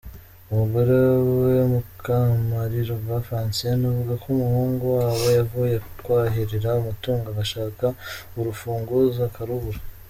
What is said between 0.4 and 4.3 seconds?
Umugore we Mukamparirwa Francine avuga ko